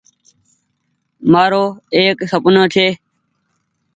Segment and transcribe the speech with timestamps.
[1.31, 1.63] مآرو
[1.95, 2.87] ايڪ سپنو ڇي۔